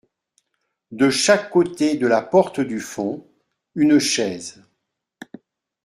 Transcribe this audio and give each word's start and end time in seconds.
De 0.89 1.11
chaque 1.11 1.51
côté 1.51 1.95
de 1.95 2.07
la 2.07 2.23
porte 2.23 2.59
du 2.59 2.79
fond, 2.79 3.29
une 3.75 3.99
chaise. 3.99 4.63